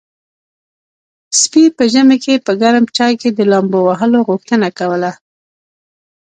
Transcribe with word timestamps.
سپي 1.41 1.63
په 1.77 1.83
ژمي 1.93 2.17
کې 2.23 2.43
په 2.45 2.51
ګرم 2.61 2.85
چای 2.97 3.13
کې 3.21 3.29
د 3.33 3.39
لامبو 3.51 3.79
وهلو 3.87 4.19
غوښتنه 4.27 4.67
کوله. 4.79 5.11